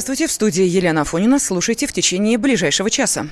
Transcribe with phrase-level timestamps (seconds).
[0.00, 1.38] Здравствуйте, в студии Елена Афонина.
[1.38, 3.26] Слушайте в течение ближайшего часа.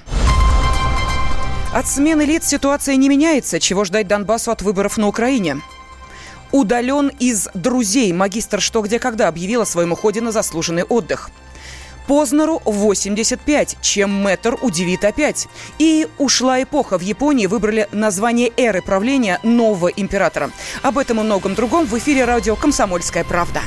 [1.72, 3.58] От смены лиц ситуация не меняется.
[3.58, 5.62] Чего ждать Донбассу от выборов на Украине?
[6.52, 11.30] Удален из «Друзей» магистр «Что, где, когда» объявил о своем уходе на заслуженный отдых.
[12.06, 15.48] Познеру 85, чем Мэттер удивит опять.
[15.78, 16.98] И ушла эпоха.
[16.98, 20.50] В Японии выбрали название эры правления нового императора.
[20.82, 23.62] Об этом и многом другом в эфире радио «Комсомольская правда».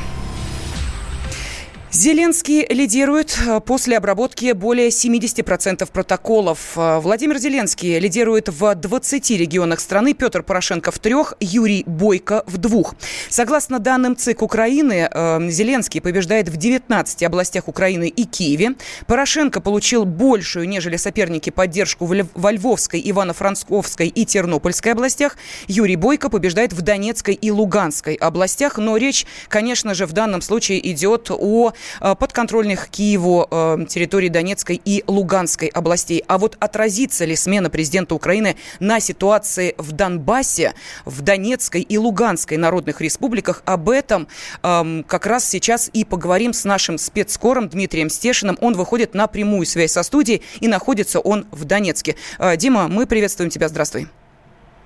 [1.93, 6.77] Зеленский лидирует э, после обработки более 70% протоколов.
[6.77, 12.59] Э, Владимир Зеленский лидирует в 20 регионах страны, Петр Порошенко в трех, Юрий Бойко в
[12.59, 12.95] двух.
[13.27, 18.75] Согласно данным ЦИК Украины, э, Зеленский побеждает в 19 областях Украины и Киеве.
[19.05, 25.35] Порошенко получил большую, нежели соперники, поддержку во Львовской, Ивано-Франковской и Тернопольской областях.
[25.67, 28.77] Юрий Бойко побеждает в Донецкой и Луганской областях.
[28.77, 35.03] Но речь, конечно же, в данном случае идет о подконтрольных Киеву э, территории Донецкой и
[35.07, 36.23] Луганской областей.
[36.27, 40.73] А вот отразится ли смена президента Украины на ситуации в Донбассе,
[41.05, 44.27] в Донецкой и Луганской народных республиках, об этом
[44.63, 48.57] эм, как раз сейчас и поговорим с нашим спецскором Дмитрием Стешиным.
[48.61, 52.15] Он выходит на прямую связь со студией и находится он в Донецке.
[52.39, 53.67] Э, Дима, мы приветствуем тебя.
[53.67, 54.20] Здравствуй.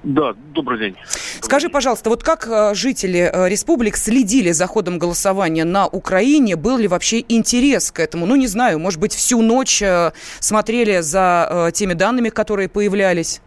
[0.06, 0.96] Да, добрый день.
[1.42, 6.56] Скажи, пожалуйста, вот как э, жители э, республик следили за ходом голосования на Украине?
[6.56, 8.28] Был ли вообще интерес к этому?
[8.28, 13.42] Ну, не знаю, может быть, всю ночь э, смотрели за теми данными, которые появлялись?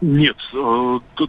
[0.00, 0.36] Нет,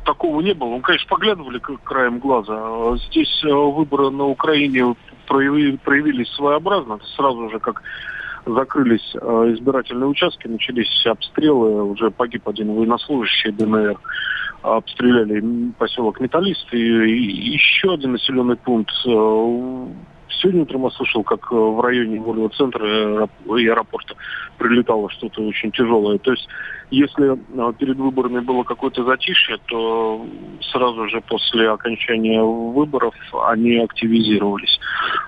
[0.03, 0.69] такого не было.
[0.69, 2.97] Мы, конечно, поглядывали краем глаза.
[3.09, 4.95] Здесь выборы на Украине
[5.27, 6.99] проявились своеобразно.
[7.15, 7.83] Сразу же, как
[8.45, 13.99] закрылись э, избирательные участки, начались обстрелы, уже погиб один военнослужащий ДНР,
[14.61, 19.87] обстреляли поселок Металлист и еще один населенный пункт э,
[20.41, 24.15] Сегодня утром я слышал, как э, в районе Вольво центра и аэропорта
[24.57, 26.17] прилетало что-то очень тяжелое.
[26.17, 26.47] То есть,
[26.91, 27.37] если
[27.73, 30.25] перед выборами было какое-то затишье, то
[30.71, 33.15] сразу же после окончания выборов
[33.47, 34.79] они активизировались.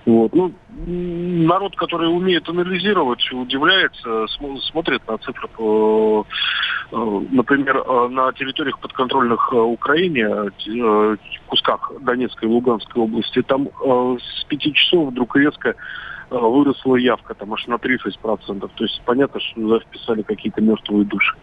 [0.06, 0.34] Вот.
[0.34, 0.54] Ну,
[0.86, 4.28] народ, который умеет анализировать, удивляется,
[4.72, 6.24] смотрит на цифры, э,
[7.32, 10.52] например, на территориях подконтрольных Украине,
[11.48, 13.70] кусках Донецкой и Луганской области, там
[14.20, 15.74] с 5 часов вдруг резко э,
[16.30, 18.70] выросла явка там аж на 30%.
[18.76, 21.36] То есть понятно, что туда вписали какие-то мертвые души.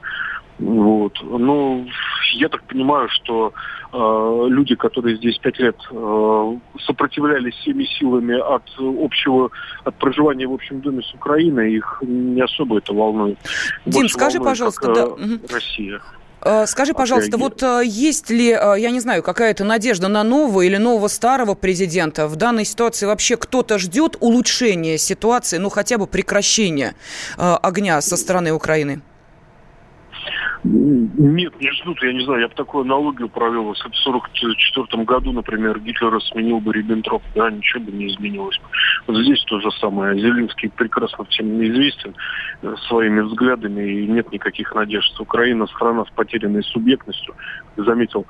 [0.59, 1.13] Вот.
[1.23, 1.87] Ну,
[2.35, 3.53] я так понимаю, что
[3.93, 9.51] э, люди, которые здесь пять лет э, сопротивлялись всеми силами от общего,
[9.85, 13.39] от проживания в общем доме с Украиной, их не особо это волнует.
[13.85, 15.55] Дим, Больше скажи, волнует, пожалуйста, как, да.
[15.55, 16.01] Россия.
[16.45, 20.61] Э, скажи, пожалуйста, вот э, есть ли, э, я не знаю, какая-то надежда на нового
[20.61, 22.29] или нового старого президента?
[22.29, 26.95] В данной ситуации вообще кто-то ждет улучшения ситуации, ну хотя бы прекращения
[27.37, 29.01] огня со стороны Украины?
[30.65, 33.71] Нет, не ждут, я не знаю, я бы такую аналогию провел.
[33.75, 38.59] Если в 1944 году, например, Гитлера сменил бы Риббентроп, да, ничего бы не изменилось.
[39.07, 40.19] Вот здесь то же самое.
[40.19, 42.15] Зеленский прекрасно всем известен
[42.63, 45.21] э, своими взглядами, и нет никаких надежд.
[45.21, 47.35] Украина страна с потерянной субъектностью.
[47.77, 48.27] Заметил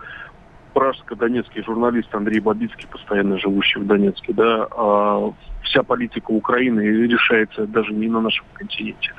[0.74, 7.92] пражско-донецкий журналист Андрей Бабицкий, постоянно живущий в Донецке, да, а вся политика Украины решается даже
[7.92, 9.12] не на нашем континенте.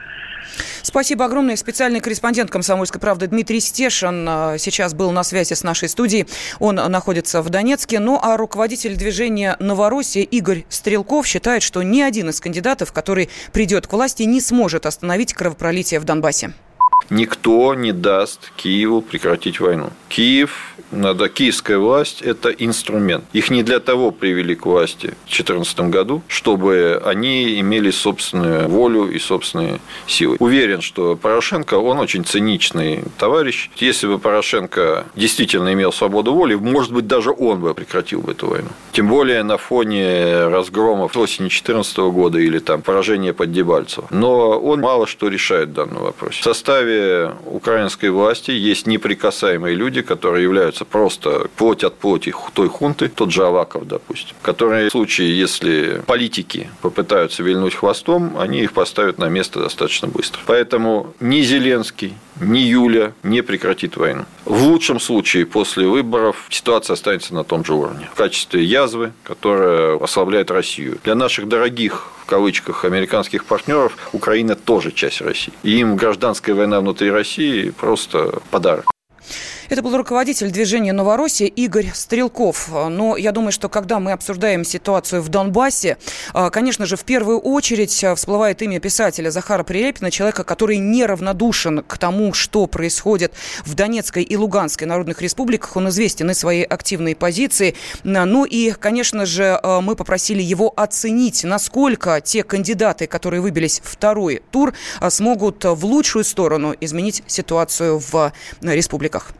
[0.83, 1.55] Спасибо огромное.
[1.55, 6.27] Специальный корреспондент «Комсомольской правды» Дмитрий Стешин э, сейчас был на связи с нашей студией.
[6.59, 7.99] Он находится в Донецке.
[7.99, 13.87] Ну, а руководитель движения «Новороссия» Игорь Стрелков считает, что ни один из кандидатов, который придет
[13.87, 16.53] к власти, не сможет остановить кровопролитие в Донбассе.
[17.09, 19.89] Никто не даст Киеву прекратить войну.
[20.09, 23.25] Киев надо, киевская власть– это инструмент.
[23.33, 29.09] Их не для того привели к власти в 2014 году, чтобы они имели собственную волю
[29.09, 30.37] и собственные силы.
[30.39, 33.69] Уверен, что Порошенко, он очень циничный товарищ.
[33.77, 38.47] Если бы Порошенко действительно имел свободу воли, может быть, даже он бы прекратил бы эту
[38.47, 38.69] войну.
[38.91, 44.07] Тем более на фоне разгромов осени 2014 года или там поражения под Дебальцево.
[44.11, 46.41] Но он мало что решает в данном вопросе.
[46.41, 46.94] В составе
[47.45, 53.45] украинской власти есть неприкасаемые люди, которые являются просто плоть от плоти той хунты, тот же
[53.45, 59.59] Аваков, допустим, которые в случае, если политики попытаются вильнуть хвостом, они их поставят на место
[59.59, 60.41] достаточно быстро.
[60.45, 64.25] Поэтому ни Зеленский, ни Юля не прекратит войну.
[64.45, 68.09] В лучшем случае после выборов ситуация останется на том же уровне.
[68.13, 70.99] В качестве язвы, которая ослабляет Россию.
[71.03, 75.53] Для наших дорогих в кавычках американских партнеров Украина тоже часть России.
[75.61, 78.94] И им гражданская война внутри России просто подарок.
[79.67, 82.69] Это был руководитель движения «Новороссия» Игорь Стрелков.
[82.71, 85.97] Но я думаю, что когда мы обсуждаем ситуацию в Донбассе,
[86.33, 91.81] а, конечно же, в первую очередь а, всплывает имя писателя Захара Прилепина, человека, который неравнодушен
[91.81, 93.33] к тому, что происходит
[93.65, 95.75] в Донецкой и Луганской народных республиках.
[95.75, 97.73] Он известен из своей активной позиции.
[98.03, 104.43] Ну и, конечно же, а, мы попросили его оценить, насколько те кандидаты, которые выбились второй
[104.51, 104.73] тур,
[105.09, 108.31] смогут в лучшую сторону изменить ситуацию в
[108.61, 109.33] республиках.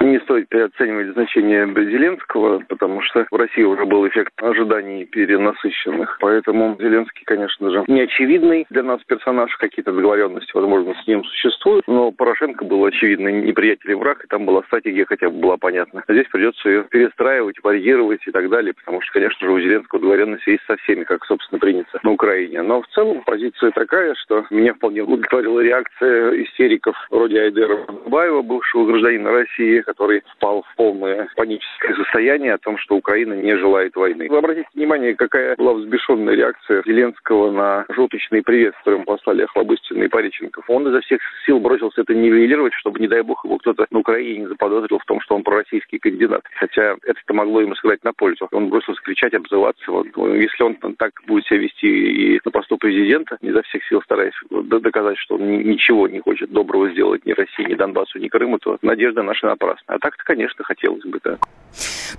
[0.00, 6.18] Не стоит переоценивать значение Зеленского, потому что в России уже был эффект ожиданий перенасыщенных.
[6.20, 9.54] Поэтому Зеленский, конечно же, не очевидный для нас персонаж.
[9.56, 11.86] Какие-то договоренности, возможно, с ним существуют.
[11.88, 16.04] Но Порошенко был очевидно неприятель и враг, и там была стратегия хотя бы была понятна.
[16.06, 20.00] А здесь придется ее перестраивать, варьировать и так далее, потому что, конечно же, у Зеленского
[20.00, 22.62] договоренности есть со всеми, как, собственно, принято на Украине.
[22.62, 28.86] Но в целом позиция такая, что меня вполне удовлетворила реакция истериков вроде Айдера Баева, бывшего
[28.86, 34.26] гражданина России, который впал в полное паническое состояние о том, что Украина не желает войны.
[34.28, 40.02] Вы обратите внимание, какая была взбешенная реакция Зеленского на желточный привет, с которым послали Охлобыстин
[40.02, 40.68] и Париченков.
[40.68, 44.40] Он изо всех сил бросился это нивелировать, чтобы, не дай бог, его кто-то на Украине
[44.40, 46.42] не заподозрил в том, что он пророссийский кандидат.
[46.56, 48.46] Хотя это могло ему сыграть на пользу.
[48.52, 49.90] Он бросился кричать, обзываться.
[49.90, 50.06] Вот.
[50.34, 55.16] Если он так будет себя вести и на посту президента, изо всех сил стараясь доказать,
[55.16, 59.22] что он ничего не хочет доброго сделать ни России, ни Донбассу, ни Крыму, то надежда
[59.22, 59.77] наша напрасна.
[59.86, 61.38] А так-то, конечно, хотелось бы, да.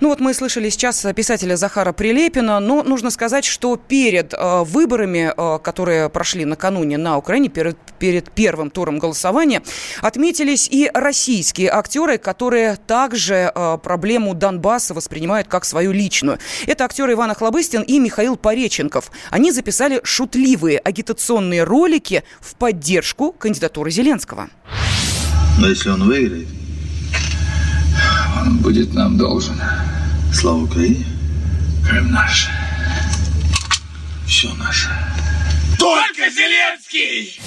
[0.00, 5.32] Ну вот мы слышали сейчас писателя Захара Прилепина, но нужно сказать, что перед э, выборами,
[5.36, 9.62] э, которые прошли накануне на Украине, перед, перед первым туром голосования,
[10.00, 16.38] отметились и российские актеры, которые также э, проблему Донбасса воспринимают как свою личную.
[16.66, 19.10] Это актеры Иван Охлобыстин и Михаил Пореченков.
[19.30, 24.48] Они записали шутливые агитационные ролики в поддержку кандидатуры Зеленского.
[25.58, 26.46] Но если он выиграет,
[28.42, 29.60] он будет нам должен.
[30.32, 31.04] Слава Украине.
[31.86, 32.48] Крым наш.
[34.26, 34.88] Все наше.
[35.78, 37.40] Только Зеленский!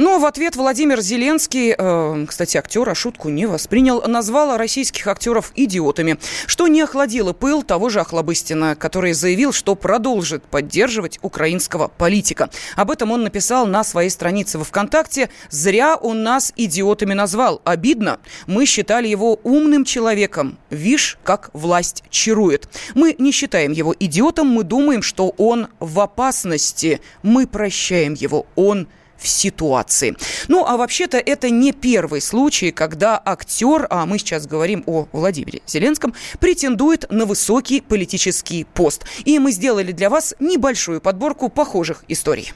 [0.00, 6.18] Но в ответ Владимир Зеленский, э, кстати, актера шутку не воспринял, назвал российских актеров идиотами,
[6.46, 12.48] что не охладило пыл того же Охлобыстина, который заявил, что продолжит поддерживать украинского политика.
[12.76, 15.28] Об этом он написал на своей странице во ВКонтакте.
[15.50, 17.60] «Зря он нас идиотами назвал.
[17.64, 18.20] Обидно.
[18.46, 20.56] Мы считали его умным человеком.
[20.70, 22.70] Вишь, как власть чарует.
[22.94, 27.02] Мы не считаем его идиотом, мы думаем, что он в опасности.
[27.22, 28.46] Мы прощаем его.
[28.56, 28.88] Он
[29.20, 30.16] в ситуации.
[30.48, 35.60] Ну, а вообще-то это не первый случай, когда актер, а мы сейчас говорим о Владимире
[35.66, 39.04] Зеленском, претендует на высокий политический пост.
[39.24, 42.52] И мы сделали для вас небольшую подборку похожих историй.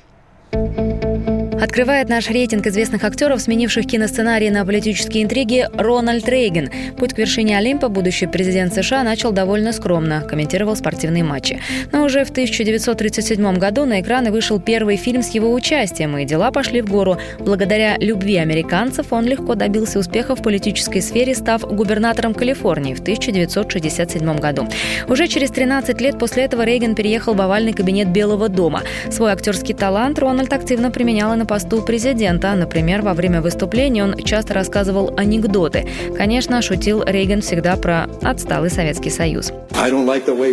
[1.65, 6.69] Открывает наш рейтинг известных актеров, сменивших киносценарии на политические интриги, Рональд Рейган.
[6.99, 11.59] Путь к вершине Олимпа будущий президент США начал довольно скромно, комментировал спортивные матчи.
[11.91, 16.51] Но уже в 1937 году на экраны вышел первый фильм с его участием, и дела
[16.51, 17.17] пошли в гору.
[17.39, 24.37] Благодаря любви американцев он легко добился успеха в политической сфере, став губернатором Калифорнии в 1967
[24.37, 24.69] году.
[25.09, 28.83] Уже через 13 лет после этого Рейган переехал в овальный кабинет Белого дома.
[29.11, 32.53] Свой актерский талант Рональд активно применял и на посту президента.
[32.57, 35.87] Например, во время выступления он часто рассказывал анекдоты.
[36.17, 39.53] Конечно, шутил Рейган всегда про отсталый Советский Союз.
[39.81, 40.53] I don't like the way.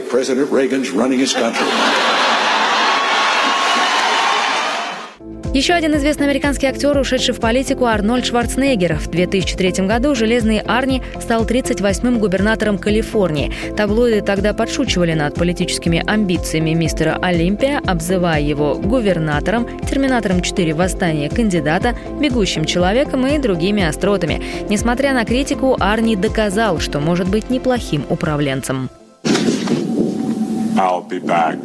[5.53, 8.95] Еще один известный американский актер, ушедший в политику, Арнольд Шварценеггер.
[8.95, 13.51] В 2003 году «Железный Арни» стал 38-м губернатором Калифорнии.
[13.75, 21.97] Таблоиды тогда подшучивали над политическими амбициями мистера Олимпия, обзывая его губернатором, терминатором 4 восстания кандидата,
[22.17, 24.41] бегущим человеком и другими остротами.
[24.69, 28.89] Несмотря на критику, Арни доказал, что может быть неплохим управленцем.
[30.77, 31.59] I'll be back.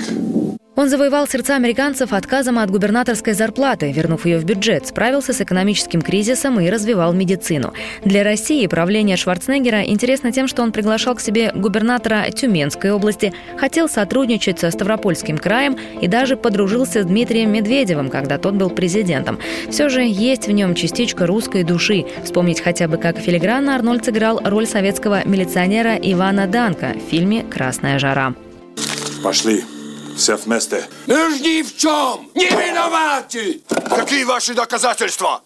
[0.76, 6.02] Он завоевал сердца американцев отказом от губернаторской зарплаты, вернув ее в бюджет, справился с экономическим
[6.02, 7.73] кризисом и развивал медицину.
[8.04, 13.88] Для России правление Шварценеггера интересно тем, что он приглашал к себе губернатора Тюменской области, хотел
[13.88, 19.38] сотрудничать со Ставропольским краем и даже подружился с Дмитрием Медведевым, когда тот был президентом.
[19.71, 22.04] Все же есть в нем частичка русской души.
[22.23, 27.99] Вспомнить хотя бы, как филигранно Арнольд сыграл роль советского милиционера Ивана Данка в фильме «Красная
[27.99, 28.35] жара».
[29.23, 29.64] Пошли.
[30.16, 30.88] Все вместе.
[31.06, 33.61] Мы ж ни в чем не виноваты!
[33.90, 35.42] Какие ваши доказательства?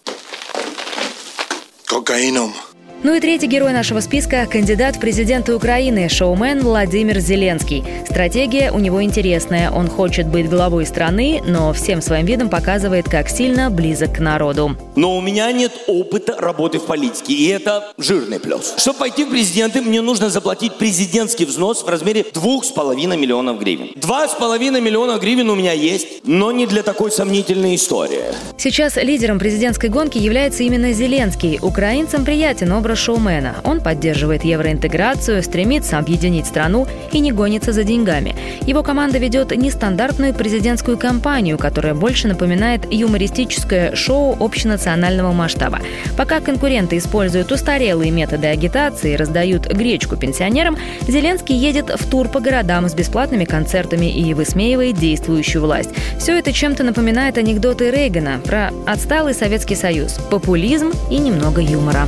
[1.85, 2.53] Кокаином
[3.03, 7.83] Ну и третий герой нашего списка– кандидат в президенты Украины, шоумен Владимир Зеленский.
[8.05, 9.71] Стратегия у него интересная.
[9.71, 14.77] Он хочет быть главой страны, но всем своим видом показывает, как сильно близок к народу.
[14.95, 18.75] Но у меня нет опыта работы в политике, и это жирный плюс.
[18.77, 23.59] Чтобы пойти в президенты, мне нужно заплатить президентский взнос в размере двух с половиной миллионов
[23.59, 23.93] гривен.
[23.95, 28.25] Два с половиной миллиона гривен у меня есть, но не для такой сомнительной истории.
[28.59, 31.57] Сейчас лидером президентской гонки является именно Зеленский.
[31.63, 33.55] Украинцам приятен образ шоумена.
[33.63, 38.35] Он поддерживает евроинтеграцию, стремится объединить страну и не гонится за деньгами.
[38.65, 45.79] Его команда ведет нестандартную президентскую кампанию, которая больше напоминает юмористическое шоу общенационального масштаба.
[46.17, 52.39] Пока конкуренты используют устарелые методы агитации и раздают гречку пенсионерам, Зеленский едет в тур по
[52.39, 55.89] городам с бесплатными концертами и высмеивает действующую власть.
[56.17, 62.07] Все это чем-то напоминает анекдоты Рейгана про отсталый Советский Союз, популизм и немного юмора.